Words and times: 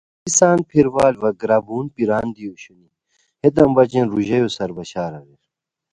ای 0.25 0.31
سان 0.37 0.57
پھیر 0.69 0.87
وال 0.95 1.13
و 1.21 1.23
ا 1.29 1.31
گرابون 1.41 1.85
پیران 1.95 2.25
دی 2.35 2.43
اوشونی 2.49 2.89
ہیتان 3.41 3.69
بچین 3.75 4.05
ریژایو 4.15 4.49
سار 4.55 4.71
بشار 4.77 5.11
اریر 5.17 5.41